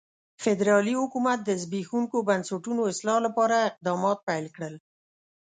[0.43, 4.75] فدرالي حکومت د زبېښونکو بنسټونو اصلاح لپاره اقدامات پیل کړل.